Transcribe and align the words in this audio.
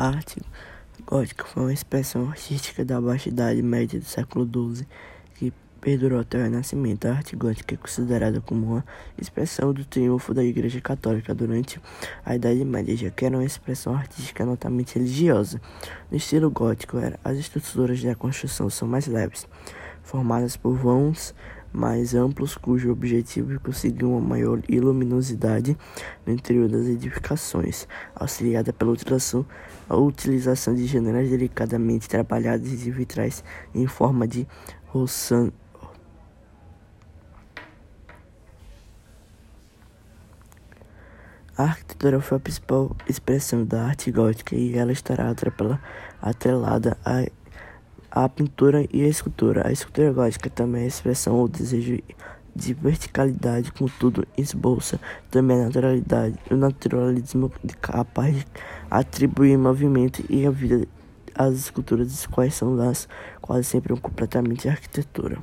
A 0.00 0.06
arte 0.06 0.40
gótica 1.06 1.44
foi 1.44 1.64
uma 1.64 1.72
expressão 1.74 2.30
artística 2.30 2.82
da 2.82 2.98
Baixa 2.98 3.28
Idade 3.28 3.60
Média 3.60 4.00
do 4.00 4.06
século 4.06 4.48
XII 4.74 4.86
que 5.34 5.52
perdurou 5.78 6.20
até 6.20 6.38
o 6.38 6.42
Renascimento. 6.42 7.06
A 7.06 7.10
arte 7.16 7.36
gótica 7.36 7.74
é 7.74 7.76
considerada 7.76 8.40
como 8.40 8.66
uma 8.66 8.84
expressão 9.20 9.74
do 9.74 9.84
triunfo 9.84 10.32
da 10.32 10.42
Igreja 10.42 10.80
Católica 10.80 11.34
durante 11.34 11.78
a 12.24 12.34
Idade 12.34 12.64
Média, 12.64 12.96
já 12.96 13.10
que 13.10 13.26
era 13.26 13.36
uma 13.36 13.44
expressão 13.44 13.94
artística 13.94 14.42
notamente 14.46 14.98
religiosa. 14.98 15.60
No 16.10 16.16
estilo 16.16 16.50
gótico, 16.50 16.96
as 17.22 17.36
estruturas 17.36 18.02
da 18.02 18.14
construção 18.14 18.70
são 18.70 18.88
mais 18.88 19.06
leves, 19.06 19.46
formadas 20.02 20.56
por 20.56 20.78
vãos 20.78 21.34
mais 21.72 22.14
amplos, 22.14 22.56
cujo 22.56 22.90
objetivo 22.90 23.54
é 23.54 23.58
conseguir 23.58 24.04
uma 24.04 24.20
maior 24.20 24.60
luminosidade 24.68 25.76
no 26.26 26.32
interior 26.32 26.68
das 26.68 26.86
edificações, 26.86 27.86
auxiliada 28.14 28.72
pela 28.72 28.92
utilização, 28.92 29.46
a 29.88 29.96
utilização 29.96 30.74
de 30.74 30.86
janelas 30.86 31.28
delicadamente 31.28 32.08
trabalhadas 32.08 32.86
e 32.86 32.90
vitrais 32.90 33.44
em 33.74 33.86
forma 33.86 34.26
de 34.26 34.46
roçan. 34.86 35.52
A 41.56 41.64
arquitetura 41.64 42.20
foi 42.22 42.38
a 42.38 42.40
principal 42.40 42.96
expressão 43.06 43.66
da 43.66 43.84
arte 43.84 44.10
gótica 44.10 44.56
e 44.56 44.74
ela 44.78 44.92
estará 44.92 45.30
atrelada 46.22 46.96
a 47.04 47.26
a 48.10 48.28
pintura 48.28 48.86
e 48.92 49.04
a 49.04 49.08
escultura. 49.08 49.66
A 49.66 49.72
escultura 49.72 50.12
gótica 50.12 50.50
também 50.50 50.84
é 50.84 50.86
expressão 50.86 51.36
ou 51.36 51.48
desejo 51.48 51.98
de 52.54 52.74
verticalidade, 52.74 53.72
contudo, 53.72 54.26
esboça 54.36 55.00
também 55.30 55.60
a 55.60 55.64
naturalidade 55.66 56.36
o 56.50 56.56
naturalismo 56.56 57.50
capaz 57.80 58.36
de 58.36 58.46
atribuir 58.90 59.56
movimento 59.56 60.24
e 60.28 60.44
a 60.44 60.50
vida 60.50 60.86
às 61.34 61.54
esculturas, 61.54 62.26
quais 62.26 62.54
são 62.54 62.76
das 62.76 63.08
quase 63.40 63.64
sempre 63.64 63.92
um 63.92 63.96
completamente 63.96 64.68
arquitetura. 64.68 65.38